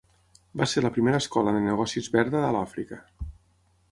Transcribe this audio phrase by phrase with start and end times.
[0.61, 3.01] Va ser la primera escola de negocis verda a l'Àfrica.